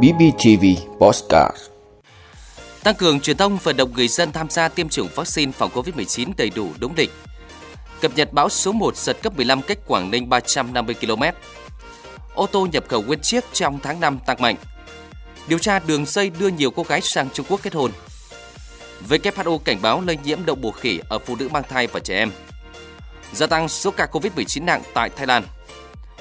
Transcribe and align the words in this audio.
BBTV 0.00 0.64
Postcard 1.00 1.56
Tăng 2.82 2.94
cường 2.94 3.20
truyền 3.20 3.36
thông, 3.36 3.58
vận 3.62 3.76
động 3.76 3.92
người 3.94 4.08
dân 4.08 4.32
tham 4.32 4.50
gia 4.50 4.68
tiêm 4.68 4.88
chủng 4.88 5.08
vaccine 5.14 5.52
phòng 5.52 5.70
COVID-19 5.74 6.32
đầy 6.36 6.50
đủ, 6.50 6.68
đúng 6.78 6.94
lịch. 6.96 7.10
Cập 8.00 8.12
nhật 8.16 8.32
bão 8.32 8.48
số 8.48 8.72
1 8.72 8.96
giật 8.96 9.16
cấp 9.22 9.36
15 9.36 9.62
cách 9.62 9.78
Quảng 9.86 10.10
Ninh 10.10 10.28
350 10.28 10.94
km. 10.94 11.22
Ô 12.34 12.46
tô 12.46 12.66
nhập 12.72 12.84
khẩu 12.88 13.02
nguyên 13.02 13.20
chiếc 13.20 13.44
trong 13.52 13.78
tháng 13.82 14.00
5 14.00 14.18
tăng 14.26 14.42
mạnh. 14.42 14.56
Điều 15.48 15.58
tra 15.58 15.78
đường 15.78 16.06
dây 16.06 16.30
đưa 16.30 16.48
nhiều 16.48 16.70
cô 16.70 16.82
gái 16.82 17.00
sang 17.00 17.28
Trung 17.30 17.46
Quốc 17.48 17.60
kết 17.62 17.74
hôn. 17.74 17.90
WHO 19.08 19.58
cảnh 19.58 19.78
báo 19.82 20.02
lây 20.06 20.18
nhiễm 20.24 20.38
đậu 20.46 20.56
mùa 20.56 20.72
khỉ 20.72 21.00
ở 21.08 21.18
phụ 21.18 21.36
nữ 21.36 21.48
mang 21.48 21.64
thai 21.68 21.86
và 21.86 22.00
trẻ 22.00 22.18
em. 22.18 22.30
Gia 23.32 23.46
tăng 23.46 23.68
số 23.68 23.90
ca 23.90 24.06
COVID-19 24.12 24.64
nặng 24.64 24.82
tại 24.94 25.10
Thái 25.16 25.26
Lan. 25.26 25.42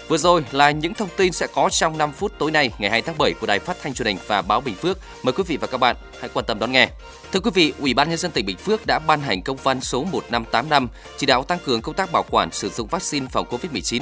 Vừa 0.07 0.17
rồi 0.17 0.45
là 0.51 0.71
những 0.71 0.93
thông 0.93 1.09
tin 1.17 1.31
sẽ 1.31 1.47
có 1.55 1.69
trong 1.69 1.97
5 1.97 2.11
phút 2.11 2.31
tối 2.39 2.51
nay 2.51 2.71
ngày 2.79 2.91
2 2.91 3.01
tháng 3.01 3.17
7 3.17 3.33
của 3.33 3.47
Đài 3.47 3.59
Phát 3.59 3.77
thanh 3.83 3.93
Truyền 3.93 4.05
hình 4.05 4.17
và 4.27 4.41
Báo 4.41 4.61
Bình 4.61 4.75
Phước. 4.75 4.97
Mời 5.23 5.33
quý 5.33 5.43
vị 5.47 5.57
và 5.57 5.67
các 5.67 5.77
bạn 5.77 5.95
hãy 6.19 6.29
quan 6.33 6.45
tâm 6.45 6.59
đón 6.59 6.71
nghe. 6.71 6.89
Thưa 7.31 7.39
quý 7.39 7.51
vị, 7.53 7.73
Ủy 7.79 7.93
ban 7.93 8.09
nhân 8.09 8.17
dân 8.17 8.31
tỉnh 8.31 8.45
Bình 8.45 8.57
Phước 8.57 8.85
đã 8.87 8.99
ban 8.99 9.21
hành 9.21 9.41
công 9.41 9.57
văn 9.57 9.81
số 9.81 10.03
1585 10.03 10.87
chỉ 11.17 11.25
đạo 11.25 11.43
tăng 11.43 11.59
cường 11.65 11.81
công 11.81 11.95
tác 11.95 12.11
bảo 12.11 12.25
quản 12.29 12.51
sử 12.51 12.69
dụng 12.69 12.87
vaccine 12.87 13.27
phòng 13.31 13.45
COVID-19. 13.49 14.01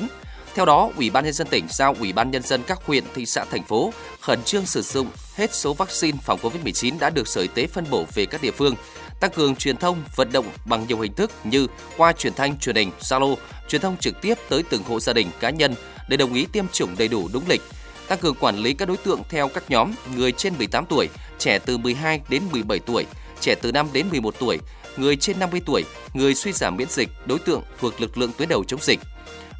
Theo 0.55 0.65
đó, 0.65 0.89
Ủy 0.97 1.09
ban 1.09 1.23
nhân 1.23 1.33
dân 1.33 1.47
tỉnh 1.47 1.65
giao 1.69 1.95
Ủy 1.99 2.13
ban 2.13 2.31
nhân 2.31 2.41
dân 2.41 2.63
các 2.67 2.79
huyện, 2.85 3.03
thị 3.15 3.25
xã, 3.25 3.45
thành 3.51 3.63
phố 3.63 3.93
khẩn 4.21 4.43
trương 4.43 4.65
sử 4.65 4.81
dụng 4.81 5.07
hết 5.35 5.55
số 5.55 5.73
vaccine 5.73 6.17
phòng 6.23 6.39
COVID-19 6.41 6.99
đã 6.99 7.09
được 7.09 7.27
Sở 7.27 7.41
Y 7.41 7.47
tế 7.47 7.67
phân 7.67 7.85
bổ 7.89 8.05
về 8.13 8.25
các 8.25 8.41
địa 8.41 8.51
phương, 8.51 8.75
tăng 9.19 9.31
cường 9.31 9.55
truyền 9.55 9.77
thông, 9.77 10.03
vận 10.15 10.31
động 10.31 10.45
bằng 10.65 10.87
nhiều 10.87 10.99
hình 10.99 11.13
thức 11.13 11.31
như 11.43 11.67
qua 11.97 12.13
truyền 12.13 12.33
thanh, 12.33 12.59
truyền 12.59 12.75
hình, 12.75 12.91
Zalo, 12.99 13.35
truyền 13.67 13.81
thông 13.81 13.97
trực 13.97 14.21
tiếp 14.21 14.35
tới 14.49 14.63
từng 14.69 14.83
hộ 14.83 14.99
gia 14.99 15.13
đình, 15.13 15.27
cá 15.39 15.49
nhân 15.49 15.75
để 16.09 16.17
đồng 16.17 16.33
ý 16.33 16.45
tiêm 16.45 16.65
chủng 16.67 16.95
đầy 16.97 17.07
đủ 17.07 17.29
đúng 17.33 17.43
lịch, 17.47 17.61
tăng 18.07 18.19
cường 18.19 18.35
quản 18.35 18.57
lý 18.57 18.73
các 18.73 18.87
đối 18.87 18.97
tượng 18.97 19.21
theo 19.29 19.47
các 19.47 19.63
nhóm 19.69 19.91
người 20.15 20.31
trên 20.31 20.53
18 20.57 20.85
tuổi, 20.85 21.09
trẻ 21.37 21.59
từ 21.59 21.77
12 21.77 22.21
đến 22.29 22.43
17 22.51 22.79
tuổi, 22.79 23.05
trẻ 23.39 23.55
từ 23.61 23.71
5 23.71 23.87
đến 23.93 24.09
11 24.09 24.35
tuổi, 24.39 24.59
người 24.97 25.15
trên 25.15 25.39
50 25.39 25.61
tuổi, 25.65 25.83
người 26.13 26.35
suy 26.35 26.51
giảm 26.51 26.77
miễn 26.77 26.89
dịch, 26.89 27.09
đối 27.25 27.39
tượng 27.39 27.63
thuộc 27.79 28.01
lực 28.01 28.17
lượng 28.17 28.31
tuyến 28.37 28.49
đầu 28.49 28.63
chống 28.63 28.79
dịch. 28.83 28.99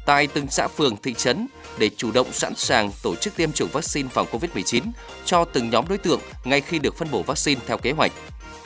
Tại 0.06 0.26
từng 0.26 0.46
xã 0.50 0.68
phường, 0.68 0.96
thị 0.96 1.14
trấn 1.14 1.46
để 1.78 1.90
chủ 1.96 2.12
động 2.12 2.32
sẵn 2.32 2.54
sàng 2.56 2.90
tổ 3.02 3.16
chức 3.16 3.36
tiêm 3.36 3.52
chủng 3.52 3.68
vaccine 3.72 4.08
phòng 4.12 4.26
COVID-19 4.30 4.82
cho 5.24 5.44
từng 5.44 5.70
nhóm 5.70 5.88
đối 5.88 5.98
tượng 5.98 6.20
ngay 6.44 6.60
khi 6.60 6.78
được 6.78 6.96
phân 6.96 7.10
bổ 7.10 7.22
vaccine 7.22 7.60
theo 7.66 7.78
kế 7.78 7.92
hoạch. 7.92 8.12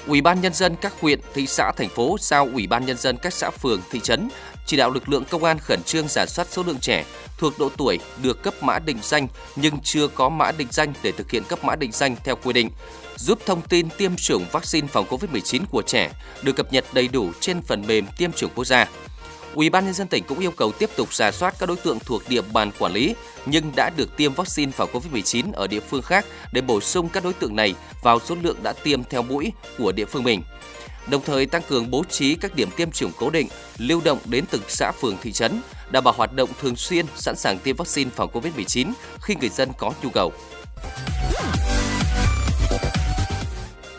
Ủy 0.07 0.21
ban 0.21 0.41
nhân 0.41 0.55
dân 0.55 0.77
các 0.81 0.93
huyện, 1.01 1.21
thị 1.35 1.47
xã, 1.47 1.73
thành 1.77 1.89
phố 1.89 2.17
giao 2.21 2.49
Ủy 2.53 2.67
ban 2.67 2.87
nhân 2.87 2.97
dân 2.97 3.17
các 3.17 3.35
xã 3.35 3.51
phường, 3.51 3.81
thị 3.91 4.01
trấn 4.01 4.29
chỉ 4.67 4.77
đạo 4.77 4.91
lực 4.91 5.09
lượng 5.09 5.25
công 5.31 5.45
an 5.45 5.59
khẩn 5.59 5.83
trương 5.83 6.09
giả 6.09 6.27
soát 6.27 6.49
số 6.51 6.63
lượng 6.63 6.79
trẻ 6.81 7.05
thuộc 7.39 7.59
độ 7.59 7.71
tuổi 7.77 7.99
được 8.23 8.43
cấp 8.43 8.55
mã 8.63 8.79
định 8.79 8.99
danh 9.03 9.29
nhưng 9.57 9.81
chưa 9.83 10.09
có 10.09 10.29
mã 10.29 10.53
định 10.53 10.69
danh 10.71 10.93
để 11.03 11.13
thực 11.13 11.31
hiện 11.31 11.43
cấp 11.49 11.65
mã 11.65 11.77
định 11.77 11.93
danh 11.93 12.17
theo 12.25 12.37
quy 12.45 12.53
định, 12.53 12.71
giúp 13.17 13.39
thông 13.47 13.63
tin 13.63 13.89
tiêm 13.99 14.17
chủng 14.17 14.47
vaccine 14.53 14.89
phòng 14.89 15.07
COVID-19 15.09 15.61
của 15.71 15.83
trẻ 15.83 16.11
được 16.43 16.57
cập 16.57 16.73
nhật 16.73 16.85
đầy 16.93 17.09
đủ 17.09 17.31
trên 17.41 17.63
phần 17.63 17.87
mềm 17.87 18.07
tiêm 18.17 18.33
chủng 18.33 18.51
quốc 18.55 18.65
gia. 18.65 18.89
Ủy 19.55 19.71
ban 19.71 19.85
nhân 19.85 19.95
dân 19.95 20.09
tỉnh 20.09 20.25
cũng 20.25 20.39
yêu 20.39 20.51
cầu 20.51 20.73
tiếp 20.73 20.91
tục 20.97 21.15
giả 21.15 21.31
soát 21.31 21.55
các 21.59 21.67
đối 21.67 21.77
tượng 21.77 21.99
thuộc 21.99 22.23
địa 22.29 22.43
bàn 22.53 22.71
quản 22.79 22.93
lý 22.93 23.15
nhưng 23.47 23.73
đã 23.77 23.91
được 23.97 24.17
tiêm 24.17 24.35
vaccine 24.35 24.73
phòng 24.73 24.91
COVID-19 24.93 25.53
ở 25.53 25.67
địa 25.67 25.81
phương 25.81 26.03
khác 26.03 26.27
để 26.53 26.61
bổ 26.61 26.81
sung 26.81 27.09
các 27.09 27.25
đối 27.25 27.33
tượng 27.33 27.57
này 27.57 27.75
vào 28.03 28.21
số 28.21 28.37
lượng 28.43 28.57
đã 28.63 28.73
tiêm 28.73 29.05
theo 29.05 29.23
mũi 29.23 29.53
của 29.79 29.93
địa 29.93 30.05
phương 30.05 30.25
mình. 30.25 30.43
Đồng 31.07 31.23
thời 31.27 31.47
tăng 31.47 31.63
cường 31.69 31.91
bố 31.91 32.05
trí 32.11 32.35
các 32.35 32.55
điểm 32.55 32.69
tiêm 32.77 32.91
chủng 32.91 33.13
cố 33.19 33.31
định, 33.31 33.49
lưu 33.79 34.01
động 34.05 34.19
đến 34.25 34.45
từng 34.51 34.63
xã 34.69 34.93
phường 34.93 35.17
thị 35.23 35.33
trấn, 35.33 35.61
đảm 35.91 36.05
bảo 36.05 36.15
hoạt 36.17 36.33
động 36.33 36.49
thường 36.61 36.77
xuyên, 36.77 37.07
sẵn 37.17 37.37
sàng 37.37 37.59
tiêm 37.59 37.77
vaccine 37.77 38.11
phòng 38.17 38.31
COVID-19 38.33 38.93
khi 39.21 39.35
người 39.41 39.49
dân 39.49 39.69
có 39.79 39.93
nhu 40.03 40.11
cầu. 40.11 40.33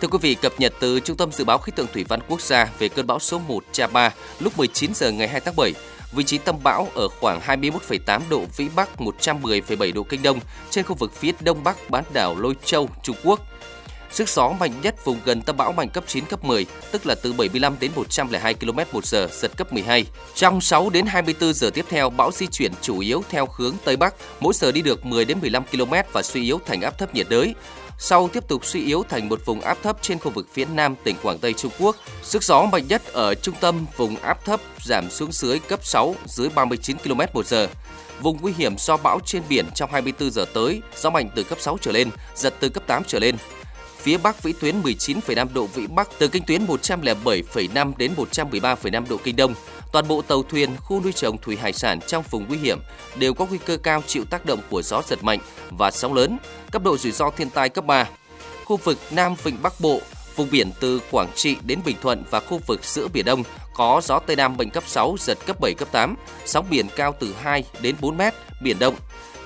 Thưa 0.02 0.08
quý 0.08 0.18
vị, 0.22 0.36
cập 0.36 0.54
nhật 0.60 0.74
từ 0.80 1.00
Trung 1.00 1.18
tâm 1.18 1.32
Dự 1.32 1.44
báo 1.44 1.58
Khí 1.58 1.72
tượng 1.76 1.88
Thủy 1.94 2.06
văn 2.08 2.20
Quốc 2.28 2.42
gia 2.42 2.70
về 2.80 2.90
cơn 2.90 3.08
bão 3.08 3.20
số 3.20 3.40
1 3.40 3.64
Cha-ba 3.72 4.14
lúc 4.40 4.58
19 4.58 4.94
giờ 4.94 5.12
ngày 5.12 5.28
2 5.28 5.42
tháng 5.42 5.56
7. 5.58 5.74
Vị 6.12 6.24
trí 6.24 6.38
tâm 6.38 6.56
bão 6.64 6.88
ở 6.96 7.08
khoảng 7.08 7.40
21,8 7.40 8.22
độ 8.30 8.44
Vĩ 8.58 8.70
Bắc, 8.76 8.90
110,7 8.98 9.94
độ 9.94 10.04
Kinh 10.04 10.24
Đông 10.24 10.40
trên 10.70 10.86
khu 10.86 10.96
vực 10.96 11.14
phía 11.14 11.32
Đông 11.42 11.64
Bắc 11.64 11.90
bán 11.90 12.04
đảo 12.14 12.36
Lôi 12.40 12.56
Châu, 12.66 12.90
Trung 13.04 13.16
Quốc. 13.24 13.40
Sức 14.12 14.30
gió 14.30 14.50
mạnh 14.50 14.82
nhất 14.82 15.06
vùng 15.06 15.20
gần 15.26 15.42
tâm 15.42 15.58
bão 15.58 15.72
mạnh 15.72 15.90
cấp 15.90 16.04
9, 16.08 16.26
cấp 16.26 16.44
10, 16.44 16.66
tức 16.92 17.06
là 17.06 17.16
từ 17.16 17.34
75 17.34 17.76
đến 17.80 17.92
102 17.96 18.54
km 18.54 18.80
một 18.92 19.06
giờ, 19.06 19.28
giật 19.32 19.52
cấp 19.58 19.74
12. 19.74 20.06
Trong 20.36 20.62
6 20.62 20.90
đến 20.90 21.06
24 21.06 21.54
giờ 21.54 21.70
tiếp 21.70 21.86
theo, 21.90 22.10
bão 22.10 22.32
di 22.32 22.48
chuyển 22.48 22.72
chủ 22.82 23.00
yếu 23.00 23.24
theo 23.30 23.48
hướng 23.56 23.76
Tây 23.84 23.98
Bắc, 23.98 24.14
mỗi 24.40 24.54
giờ 24.54 24.72
đi 24.72 24.82
được 24.82 25.06
10 25.06 25.26
đến 25.26 25.38
15 25.42 25.64
km 25.72 25.94
và 26.12 26.22
suy 26.24 26.44
yếu 26.44 26.60
thành 26.66 26.82
áp 26.82 26.98
thấp 26.98 27.16
nhiệt 27.16 27.28
đới 27.30 27.56
sau 27.98 28.30
tiếp 28.34 28.48
tục 28.48 28.66
suy 28.66 28.86
yếu 28.86 29.04
thành 29.10 29.30
một 29.30 29.46
vùng 29.46 29.62
áp 29.62 29.78
thấp 29.84 29.98
trên 30.02 30.20
khu 30.20 30.32
vực 30.32 30.48
phía 30.54 30.66
nam 30.66 30.96
tỉnh 31.04 31.16
Quảng 31.24 31.40
Tây 31.40 31.54
Trung 31.54 31.72
Quốc. 31.80 31.96
Sức 32.24 32.44
gió 32.44 32.66
mạnh 32.66 32.88
nhất 32.88 33.02
ở 33.14 33.36
trung 33.36 33.56
tâm 33.60 33.86
vùng 33.98 34.16
áp 34.16 34.46
thấp 34.46 34.60
giảm 34.84 35.10
xuống 35.10 35.32
dưới 35.32 35.60
cấp 35.60 35.86
6, 35.86 36.16
dưới 36.26 36.50
39 36.50 36.98
km 36.98 37.20
một 37.34 37.46
giờ. 37.46 37.68
Vùng 38.22 38.38
nguy 38.42 38.54
hiểm 38.58 38.78
do 38.78 38.98
bão 38.98 39.20
trên 39.26 39.44
biển 39.50 39.66
trong 39.76 39.92
24 39.92 40.32
giờ 40.32 40.46
tới, 40.54 40.82
gió 40.98 41.10
mạnh 41.10 41.30
từ 41.36 41.44
cấp 41.44 41.58
6 41.62 41.78
trở 41.82 41.92
lên, 41.92 42.10
giật 42.36 42.54
từ 42.60 42.70
cấp 42.70 42.84
8 42.88 43.04
trở 43.08 43.20
lên. 43.20 43.36
Phía 44.06 44.18
Bắc 44.18 44.44
vĩ 44.44 44.54
tuyến 44.54 44.82
19,5 44.82 45.48
độ 45.54 45.66
vĩ 45.66 45.88
Bắc 45.88 46.10
từ 46.20 46.28
kinh 46.28 46.44
tuyến 46.44 46.66
107,5 46.66 47.94
đến 47.98 48.12
113,5 48.18 49.04
độ 49.10 49.18
kinh 49.24 49.36
Đông. 49.36 49.54
Toàn 49.92 50.08
bộ 50.08 50.22
tàu 50.22 50.44
thuyền, 50.44 50.70
khu 50.78 51.02
nuôi 51.02 51.14
trồng 51.14 51.38
thủy 51.38 51.58
hải 51.58 51.74
sản 51.74 52.00
trong 52.08 52.24
vùng 52.30 52.46
nguy 52.48 52.58
hiểm 52.58 52.80
đều 53.20 53.34
có 53.34 53.46
nguy 53.46 53.58
cơ 53.66 53.78
cao 53.78 54.04
chịu 54.08 54.26
tác 54.26 54.46
động 54.46 54.60
của 54.70 54.82
gió 54.82 55.02
giật 55.08 55.24
mạnh 55.24 55.40
và 55.70 55.92
sóng 55.92 56.14
lớn, 56.14 56.38
cấp 56.72 56.84
độ 56.84 56.98
rủi 56.98 57.12
ro 57.12 57.30
thiên 57.30 57.50
tai 57.50 57.70
cấp 57.70 57.86
3. 57.86 58.08
Khu 58.66 58.78
vực 58.78 58.98
Nam 59.12 59.36
Vịnh 59.44 59.58
Bắc 59.62 59.74
Bộ, 59.80 60.02
vùng 60.36 60.50
biển 60.52 60.72
từ 60.80 61.02
Quảng 61.12 61.30
Trị 61.36 61.58
đến 61.66 61.80
Bình 61.86 61.96
Thuận 62.02 62.24
và 62.32 62.40
khu 62.40 62.62
vực 62.68 62.84
giữa 62.84 63.08
Biển 63.08 63.26
Đông 63.26 63.44
có 63.74 64.02
gió 64.04 64.20
Tây 64.20 64.36
Nam 64.36 64.58
mạnh 64.58 64.70
cấp 64.70 64.84
6, 64.88 65.16
giật 65.20 65.38
cấp 65.46 65.60
7, 65.62 65.74
cấp 65.74 65.88
8, 65.92 66.16
sóng 66.46 66.66
biển 66.70 66.86
cao 66.96 67.16
từ 67.20 67.36
2 67.42 67.64
đến 67.82 67.96
4 68.02 68.18
mét, 68.18 68.34
biển 68.62 68.80
động. 68.80 68.96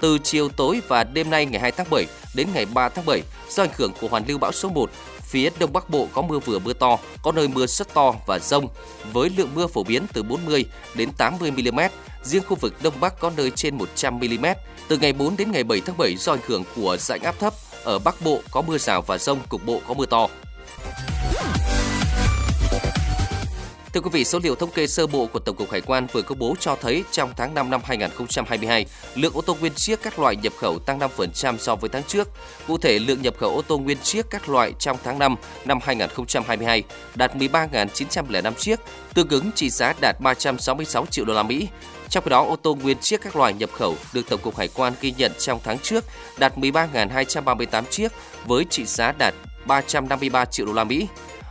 Từ 0.02 0.18
chiều 0.24 0.50
tối 0.50 0.82
và 0.88 1.04
đêm 1.04 1.30
nay 1.30 1.46
ngày 1.46 1.62
2 1.62 1.72
tháng 1.72 1.88
7 1.92 2.06
đến 2.34 2.48
ngày 2.54 2.66
3 2.66 2.90
tháng 2.90 3.06
7, 3.06 3.22
do 3.50 3.64
ảnh 3.64 3.70
hưởng 3.78 3.92
của 4.02 4.08
hoàn 4.08 4.24
lưu 4.28 4.38
bão 4.38 4.52
số 4.52 4.70
1, 4.70 4.90
phía 5.22 5.50
Đông 5.60 5.74
Bắc 5.74 5.90
Bộ 5.90 6.08
có 6.14 6.22
mưa 6.22 6.40
vừa 6.40 6.60
mưa 6.60 6.74
to, 6.74 6.98
có 7.24 7.32
nơi 7.32 7.48
mưa 7.48 7.66
rất 7.66 7.94
to 7.94 8.14
và 8.28 8.40
rông, 8.40 8.68
với 9.14 9.30
lượng 9.38 9.50
mưa 9.56 9.68
phổ 9.68 9.84
biến 9.84 10.06
từ 10.14 10.24
40 10.24 10.66
đến 10.96 11.10
80 11.18 11.52
mm, 11.52 11.80
riêng 12.24 12.44
khu 12.48 12.56
vực 12.56 12.74
Đông 12.84 12.94
Bắc 13.00 13.20
có 13.20 13.32
nơi 13.38 13.52
trên 13.56 13.78
100 13.78 14.20
mm. 14.20 14.46
Từ 14.88 14.98
ngày 14.98 15.14
4 15.14 15.38
đến 15.38 15.52
ngày 15.52 15.64
7 15.64 15.82
tháng 15.86 15.98
7 15.98 16.16
do 16.16 16.34
ảnh 16.34 16.40
hưởng 16.48 16.64
của 16.76 16.98
rãnh 17.00 17.22
áp 17.22 17.40
thấp, 17.40 17.54
ở 17.84 18.00
Bắc 18.00 18.22
Bộ 18.22 18.42
có 18.52 18.62
mưa 18.62 18.78
rào 18.78 19.02
và 19.02 19.18
rông, 19.18 19.40
cục 19.50 19.66
bộ 19.66 19.82
có 19.88 19.94
mưa 19.94 20.06
to. 20.06 20.28
Thưa 23.94 24.02
quý 24.02 24.10
vị, 24.14 24.26
số 24.26 24.40
liệu 24.44 24.56
thống 24.56 24.72
kê 24.72 24.88
sơ 24.88 25.08
bộ 25.08 25.26
của 25.26 25.40
Tổng 25.40 25.56
cục 25.56 25.72
Hải 25.72 25.82
quan 25.82 26.08
vừa 26.12 26.22
công 26.22 26.40
bố 26.40 26.56
cho 26.60 26.76
thấy 26.82 27.04
trong 27.12 27.34
tháng 27.38 27.54
5 27.54 27.70
năm 27.70 27.82
2022, 27.84 28.86
lượng 29.16 29.34
ô 29.34 29.42
tô 29.42 29.58
nguyên 29.60 29.74
chiếc 29.74 30.02
các 30.04 30.20
loại 30.20 30.36
nhập 30.36 30.54
khẩu 30.58 30.80
tăng 30.80 31.00
5% 31.00 31.58
so 31.58 31.76
với 31.76 31.90
tháng 31.90 32.04
trước. 32.04 32.28
Cụ 32.68 32.78
thể, 32.78 33.00
lượng 33.00 33.22
nhập 33.22 33.34
khẩu 33.38 33.56
ô 33.56 33.62
tô 33.62 33.78
nguyên 33.78 33.98
chiếc 34.04 34.26
các 34.30 34.50
loại 34.50 34.74
trong 34.80 34.98
tháng 35.04 35.20
5 35.20 35.36
năm 35.66 35.80
2022 35.84 36.84
đạt 37.16 37.36
13.905 37.36 38.54
chiếc, 38.54 38.80
tương 39.14 39.30
ứng 39.30 39.52
trị 39.56 39.70
giá 39.70 39.94
đạt 40.02 40.16
366 40.22 41.06
triệu 41.06 41.26
đô 41.26 41.34
la 41.34 41.44
Mỹ. 41.44 41.68
Trong 42.10 42.24
khi 42.24 42.30
đó, 42.30 42.46
ô 42.46 42.56
tô 42.56 42.76
nguyên 42.76 42.98
chiếc 42.98 43.22
các 43.22 43.36
loại 43.36 43.54
nhập 43.54 43.70
khẩu 43.74 43.96
được 44.14 44.30
Tổng 44.30 44.42
cục 44.42 44.58
Hải 44.58 44.68
quan 44.68 44.94
ghi 45.02 45.14
nhận 45.18 45.32
trong 45.40 45.60
tháng 45.64 45.80
trước 45.80 46.06
đạt 46.38 46.58
13.238 46.58 47.84
chiếc 47.90 48.12
với 48.46 48.66
trị 48.70 48.86
giá 48.86 49.14
đạt 49.20 49.34
353 49.66 50.46
triệu 50.46 50.66
đô 50.66 50.74
la 50.74 50.84
Mỹ. 50.84 51.08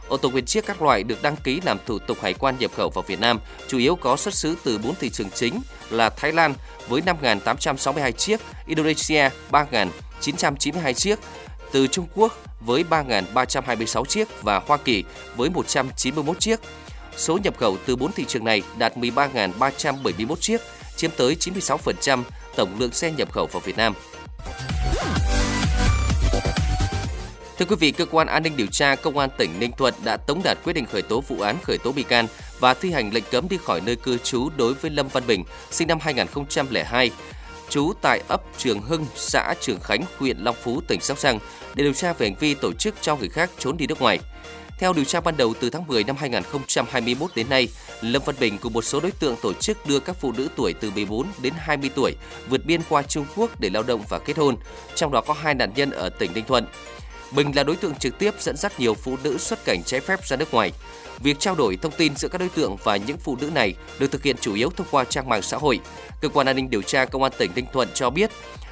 Ô 0.08 0.16
tô 0.16 0.30
nguyên 0.30 0.44
chiếc 0.44 0.66
các 0.66 0.82
loại 0.82 1.02
được 1.02 1.22
đăng 1.22 1.36
ký 1.36 1.60
làm 1.64 1.78
thủ 1.86 1.98
tục 1.98 2.18
hải 2.22 2.34
quan 2.34 2.58
nhập 2.58 2.70
khẩu 2.76 2.90
vào 2.90 3.04
Việt 3.06 3.20
Nam 3.20 3.40
chủ 3.68 3.78
yếu 3.78 3.96
có 3.96 4.16
xuất 4.16 4.34
xứ 4.34 4.56
từ 4.64 4.78
4 4.78 4.94
thị 4.94 5.10
trường 5.10 5.30
chính 5.30 5.60
là 5.90 6.10
Thái 6.10 6.32
Lan 6.32 6.54
với 6.88 7.02
5.862 7.22 8.12
chiếc, 8.12 8.40
Indonesia 8.66 9.30
3.992 9.50 10.92
chiếc, 10.92 11.18
từ 11.72 11.86
Trung 11.86 12.06
Quốc 12.14 12.38
với 12.60 12.84
3.326 12.90 14.04
chiếc 14.04 14.42
và 14.42 14.60
Hoa 14.66 14.76
Kỳ 14.76 15.04
với 15.36 15.50
191 15.50 16.40
chiếc. 16.40 16.60
Số 17.16 17.38
nhập 17.44 17.58
khẩu 17.58 17.76
từ 17.86 17.96
4 17.96 18.12
thị 18.12 18.24
trường 18.28 18.44
này 18.44 18.62
đạt 18.78 18.96
13.371 18.96 20.36
chiếc, 20.36 20.60
chiếm 20.96 21.10
tới 21.16 21.36
96% 21.40 22.22
tổng 22.56 22.78
lượng 22.78 22.92
xe 22.92 23.10
nhập 23.10 23.32
khẩu 23.32 23.46
vào 23.46 23.60
Việt 23.60 23.76
Nam. 23.76 23.94
Thưa 27.58 27.64
quý 27.64 27.76
vị, 27.76 27.90
cơ 27.90 28.04
quan 28.04 28.26
an 28.26 28.42
ninh 28.42 28.56
điều 28.56 28.66
tra 28.66 28.94
công 28.94 29.18
an 29.18 29.30
tỉnh 29.38 29.50
Ninh 29.58 29.72
Thuận 29.72 29.94
đã 30.04 30.16
tống 30.16 30.42
đạt 30.44 30.58
quyết 30.64 30.72
định 30.72 30.86
khởi 30.86 31.02
tố 31.02 31.20
vụ 31.20 31.40
án 31.40 31.56
khởi 31.62 31.78
tố 31.78 31.92
bị 31.92 32.02
can 32.02 32.26
và 32.60 32.74
thi 32.74 32.90
hành 32.90 33.10
lệnh 33.14 33.24
cấm 33.30 33.48
đi 33.48 33.58
khỏi 33.64 33.80
nơi 33.80 33.96
cư 33.96 34.18
trú 34.18 34.48
đối 34.56 34.74
với 34.74 34.90
Lâm 34.90 35.08
Văn 35.08 35.22
Bình, 35.26 35.44
sinh 35.70 35.88
năm 35.88 35.98
2002, 36.00 37.10
trú 37.68 37.92
tại 38.02 38.22
ấp 38.28 38.42
Trường 38.58 38.82
Hưng, 38.82 39.06
xã 39.14 39.54
Trường 39.60 39.80
Khánh, 39.80 40.02
huyện 40.18 40.38
Long 40.38 40.56
Phú, 40.62 40.80
tỉnh 40.88 41.00
Sóc 41.00 41.18
Trăng 41.18 41.38
để 41.74 41.84
điều 41.84 41.92
tra 41.92 42.12
về 42.12 42.26
hành 42.26 42.38
vi 42.40 42.54
tổ 42.54 42.72
chức 42.72 42.94
cho 43.00 43.16
người 43.16 43.28
khác 43.28 43.50
trốn 43.58 43.76
đi 43.76 43.86
nước 43.86 44.00
ngoài. 44.00 44.18
Theo 44.78 44.92
điều 44.92 45.04
tra 45.04 45.20
ban 45.20 45.36
đầu 45.36 45.54
từ 45.60 45.70
tháng 45.70 45.86
10 45.86 46.04
năm 46.04 46.16
2021 46.18 47.30
đến 47.34 47.48
nay, 47.48 47.68
Lâm 48.00 48.22
Văn 48.24 48.36
Bình 48.40 48.58
cùng 48.58 48.72
một 48.72 48.84
số 48.84 49.00
đối 49.00 49.10
tượng 49.10 49.36
tổ 49.42 49.52
chức 49.52 49.86
đưa 49.86 50.00
các 50.00 50.16
phụ 50.20 50.32
nữ 50.32 50.48
tuổi 50.56 50.74
từ 50.80 50.90
14 50.90 51.26
đến 51.42 51.52
20 51.56 51.90
tuổi 51.94 52.12
vượt 52.48 52.64
biên 52.64 52.80
qua 52.88 53.02
Trung 53.02 53.26
Quốc 53.36 53.60
để 53.60 53.70
lao 53.70 53.82
động 53.82 54.02
và 54.08 54.18
kết 54.18 54.36
hôn, 54.36 54.56
trong 54.94 55.12
đó 55.12 55.20
có 55.20 55.34
hai 55.34 55.54
nạn 55.54 55.72
nhân 55.76 55.90
ở 55.90 56.08
tỉnh 56.08 56.30
Ninh 56.34 56.44
Thuận. 56.44 56.66
Bình 57.32 57.52
là 57.56 57.62
đối 57.62 57.76
tượng 57.76 57.94
trực 57.94 58.18
tiếp 58.18 58.34
dẫn 58.40 58.56
dắt 58.56 58.80
nhiều 58.80 58.94
phụ 58.94 59.16
nữ 59.22 59.38
xuất 59.38 59.64
cảnh 59.64 59.82
trái 59.86 60.00
phép 60.00 60.26
ra 60.26 60.36
nước 60.36 60.54
ngoài. 60.54 60.72
Việc 61.18 61.40
trao 61.40 61.54
đổi 61.54 61.76
thông 61.76 61.92
tin 61.92 62.16
giữa 62.16 62.28
các 62.28 62.38
đối 62.38 62.48
tượng 62.48 62.76
và 62.84 62.96
những 62.96 63.16
phụ 63.16 63.36
nữ 63.40 63.50
này 63.54 63.74
được 63.98 64.12
thực 64.12 64.22
hiện 64.22 64.36
chủ 64.40 64.54
yếu 64.54 64.70
thông 64.70 64.86
qua 64.90 65.04
trang 65.04 65.28
mạng 65.28 65.42
xã 65.42 65.56
hội. 65.56 65.80
Cơ 66.20 66.28
quan 66.28 66.46
an 66.46 66.56
ninh 66.56 66.70
điều 66.70 66.82
tra 66.82 67.04
Công 67.04 67.22
an 67.22 67.32
tỉnh 67.38 67.50
Ninh 67.54 67.66
Thuận 67.72 67.88
cho 67.94 68.10
biết, 68.10 68.30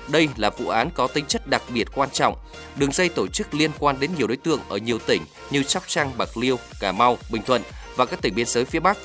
đây 0.09 0.29
là 0.37 0.51
vụ 0.51 0.69
án 0.69 0.91
có 0.95 1.07
tính 1.07 1.25
chất 1.27 1.47
đặc 1.47 1.63
biệt 1.69 1.89
quan 1.95 2.11
trọng. 2.11 2.37
Đường 2.77 2.93
dây 2.93 3.09
tổ 3.09 3.27
chức 3.27 3.55
liên 3.55 3.71
quan 3.79 4.01
đến 4.01 4.11
nhiều 4.19 4.27
đối 4.27 4.37
tượng 4.37 4.61
ở 4.69 4.77
nhiều 4.77 4.99
tỉnh 4.99 5.23
như 5.51 5.63
Sóc 5.63 5.83
Trăng, 5.87 6.13
Bạc 6.19 6.37
Liêu, 6.37 6.59
Cà 6.81 6.93
Mau, 6.93 7.19
Bình 7.31 7.43
Thuận 7.47 7.63
và 7.97 8.05
các 8.05 8.23
tỉnh 8.23 8.35
biên 8.35 8.47
giới 8.47 8.65
phía 8.65 8.81
Bắc. 8.81 8.99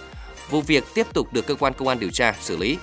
Vụ 0.49 0.61
việc 0.61 0.83
tiếp 0.93 1.07
tục 1.13 1.33
được 1.33 1.47
cơ 1.47 1.55
quan 1.55 1.73
công 1.73 1.87
an 1.87 1.99
điều 1.99 2.09
tra 2.09 2.35
xử 2.41 2.57
lý. 2.57 2.77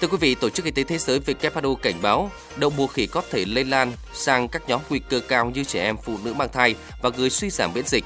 Thưa 0.00 0.08
quý 0.08 0.16
vị, 0.20 0.34
Tổ 0.34 0.50
chức 0.50 0.64
Y 0.64 0.70
tế 0.70 0.84
Thế 0.84 0.98
giới 0.98 1.20
WHO 1.20 1.74
cảnh 1.74 1.94
báo 2.02 2.30
đậu 2.56 2.70
mùa 2.70 2.86
khỉ 2.86 3.06
có 3.06 3.22
thể 3.30 3.44
lây 3.44 3.64
lan 3.64 3.92
sang 4.12 4.48
các 4.48 4.68
nhóm 4.68 4.80
nguy 4.90 4.98
cơ 4.98 5.20
cao 5.28 5.50
như 5.54 5.64
trẻ 5.64 5.82
em, 5.82 5.96
phụ 6.04 6.18
nữ 6.24 6.34
mang 6.34 6.48
thai 6.52 6.74
và 7.02 7.10
người 7.16 7.30
suy 7.30 7.50
giảm 7.50 7.70
miễn 7.74 7.86
dịch. 7.86 8.04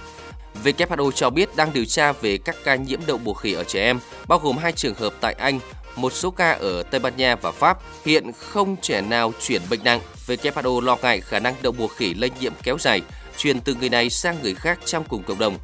WHO 0.64 1.10
cho 1.10 1.30
biết 1.30 1.56
đang 1.56 1.72
điều 1.72 1.84
tra 1.84 2.12
về 2.12 2.38
các 2.38 2.56
ca 2.64 2.74
nhiễm 2.74 3.00
đậu 3.06 3.18
mùa 3.18 3.34
khỉ 3.34 3.52
ở 3.52 3.64
trẻ 3.64 3.84
em, 3.84 4.00
bao 4.28 4.38
gồm 4.38 4.58
hai 4.58 4.72
trường 4.72 4.94
hợp 4.94 5.14
tại 5.20 5.34
Anh, 5.38 5.60
một 5.96 6.12
số 6.12 6.30
ca 6.30 6.50
ở 6.50 6.82
Tây 6.82 7.00
Ban 7.00 7.16
Nha 7.16 7.36
và 7.36 7.50
Pháp. 7.50 7.78
Hiện 8.04 8.32
không 8.38 8.76
trẻ 8.82 9.00
nào 9.00 9.32
chuyển 9.40 9.62
bệnh 9.70 9.84
nặng. 9.84 10.00
WHO 10.26 10.80
lo 10.80 10.96
ngại 11.02 11.20
khả 11.20 11.38
năng 11.38 11.54
đậu 11.62 11.72
mùa 11.72 11.88
khỉ 11.88 12.14
lây 12.14 12.30
nhiễm 12.40 12.52
kéo 12.62 12.78
dài, 12.80 13.00
truyền 13.36 13.60
từ 13.60 13.74
người 13.74 13.88
này 13.88 14.10
sang 14.10 14.42
người 14.42 14.54
khác 14.54 14.78
trong 14.84 15.04
cùng 15.04 15.22
cộng 15.22 15.38
đồng. 15.38 15.58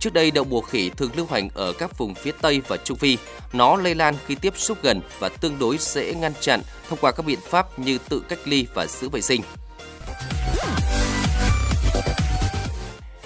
Trước 0.00 0.12
đây, 0.12 0.30
đậu 0.30 0.44
mùa 0.44 0.60
khỉ 0.60 0.90
thường 0.90 1.10
lưu 1.16 1.26
hành 1.30 1.48
ở 1.54 1.72
các 1.72 1.98
vùng 1.98 2.14
phía 2.14 2.32
Tây 2.40 2.62
và 2.68 2.76
Trung 2.76 2.98
Phi. 2.98 3.18
Nó 3.52 3.76
lây 3.76 3.94
lan 3.94 4.14
khi 4.26 4.34
tiếp 4.34 4.52
xúc 4.56 4.78
gần 4.82 5.00
và 5.18 5.28
tương 5.28 5.58
đối 5.58 5.76
dễ 5.78 6.14
ngăn 6.14 6.32
chặn 6.40 6.62
thông 6.88 6.98
qua 7.02 7.12
các 7.12 7.26
biện 7.26 7.38
pháp 7.48 7.78
như 7.78 7.98
tự 8.08 8.22
cách 8.28 8.38
ly 8.44 8.66
và 8.74 8.86
giữ 8.86 9.08
vệ 9.08 9.20
sinh. 9.20 9.42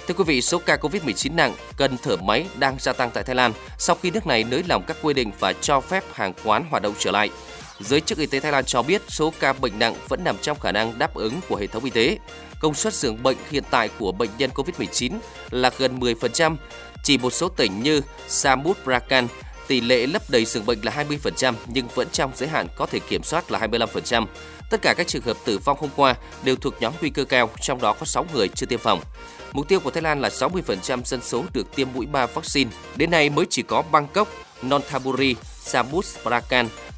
Thưa 0.07 0.13
quý 0.17 0.23
vị, 0.27 0.41
số 0.41 0.61
ca 0.65 0.75
COVID-19 0.75 1.35
nặng 1.35 1.53
cần 1.77 1.97
thở 2.03 2.17
máy 2.17 2.45
đang 2.59 2.75
gia 2.79 2.93
tăng 2.93 3.11
tại 3.13 3.23
Thái 3.23 3.35
Lan 3.35 3.53
sau 3.77 3.95
khi 4.01 4.11
nước 4.11 4.27
này 4.27 4.43
nới 4.43 4.63
lỏng 4.67 4.83
các 4.87 4.97
quy 5.01 5.13
định 5.13 5.31
và 5.39 5.53
cho 5.53 5.81
phép 5.81 6.03
hàng 6.13 6.33
quán 6.43 6.65
hoạt 6.69 6.83
động 6.83 6.93
trở 6.99 7.11
lại. 7.11 7.29
Giới 7.79 8.01
chức 8.01 8.17
y 8.17 8.25
tế 8.25 8.39
Thái 8.39 8.51
Lan 8.51 8.65
cho 8.65 8.81
biết 8.81 9.01
số 9.07 9.33
ca 9.39 9.53
bệnh 9.53 9.79
nặng 9.79 9.95
vẫn 10.07 10.23
nằm 10.23 10.37
trong 10.41 10.59
khả 10.59 10.71
năng 10.71 10.99
đáp 10.99 11.13
ứng 11.13 11.39
của 11.49 11.55
hệ 11.55 11.67
thống 11.67 11.83
y 11.83 11.89
tế. 11.89 12.17
Công 12.59 12.73
suất 12.73 12.93
giường 12.93 13.23
bệnh 13.23 13.37
hiện 13.51 13.63
tại 13.69 13.89
của 13.99 14.11
bệnh 14.11 14.29
nhân 14.37 14.49
COVID-19 14.53 15.11
là 15.51 15.71
gần 15.77 15.99
10%, 15.99 16.55
chỉ 17.03 17.17
một 17.17 17.33
số 17.33 17.49
tỉnh 17.49 17.83
như 17.83 18.01
Samut 18.27 18.77
Prakan 18.83 19.27
tỷ 19.67 19.81
lệ 19.81 20.07
lấp 20.07 20.21
đầy 20.29 20.45
giường 20.45 20.65
bệnh 20.65 20.79
là 20.81 21.05
20% 21.09 21.53
nhưng 21.67 21.87
vẫn 21.87 22.07
trong 22.11 22.31
giới 22.35 22.49
hạn 22.49 22.67
có 22.75 22.85
thể 22.85 22.99
kiểm 22.99 23.23
soát 23.23 23.51
là 23.51 23.59
25%. 23.59 24.25
Tất 24.69 24.81
cả 24.81 24.93
các 24.97 25.07
trường 25.07 25.21
hợp 25.21 25.37
tử 25.45 25.57
vong 25.57 25.77
hôm 25.79 25.89
qua 25.95 26.15
đều 26.43 26.55
thuộc 26.55 26.73
nhóm 26.79 26.93
nguy 27.01 27.09
cơ 27.09 27.23
cao, 27.23 27.49
trong 27.61 27.81
đó 27.81 27.93
có 27.93 28.05
6 28.05 28.25
người 28.33 28.47
chưa 28.47 28.65
tiêm 28.65 28.79
phòng. 28.79 29.01
Mục 29.51 29.67
tiêu 29.67 29.79
của 29.79 29.91
Thái 29.91 30.03
Lan 30.03 30.21
là 30.21 30.29
60% 30.29 31.03
dân 31.03 31.21
số 31.21 31.43
được 31.53 31.75
tiêm 31.75 31.87
mũi 31.93 32.05
3 32.05 32.25
vaccine. 32.25 32.71
Đến 32.95 33.11
nay 33.11 33.29
mới 33.29 33.45
chỉ 33.49 33.61
có 33.61 33.81
Bangkok, 33.91 34.27
Nonthaburi, 34.61 35.35
Samut 35.59 36.05
Prakan 36.23 36.69